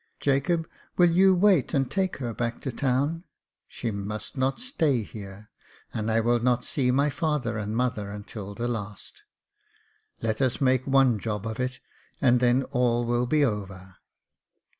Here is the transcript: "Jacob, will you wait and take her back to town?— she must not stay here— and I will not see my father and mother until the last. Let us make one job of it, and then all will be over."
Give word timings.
"Jacob, 0.19 0.67
will 0.97 1.11
you 1.11 1.35
wait 1.35 1.75
and 1.75 1.91
take 1.91 2.17
her 2.17 2.33
back 2.33 2.59
to 2.59 2.71
town?— 2.71 3.23
she 3.67 3.91
must 3.91 4.35
not 4.35 4.59
stay 4.59 5.03
here— 5.03 5.51
and 5.93 6.09
I 6.09 6.19
will 6.21 6.39
not 6.39 6.65
see 6.65 6.89
my 6.89 7.11
father 7.11 7.55
and 7.59 7.75
mother 7.77 8.09
until 8.09 8.55
the 8.55 8.67
last. 8.67 9.21
Let 10.19 10.41
us 10.41 10.59
make 10.59 10.87
one 10.87 11.19
job 11.19 11.45
of 11.45 11.59
it, 11.59 11.79
and 12.19 12.39
then 12.39 12.63
all 12.71 13.05
will 13.05 13.27
be 13.27 13.45
over." 13.45 13.97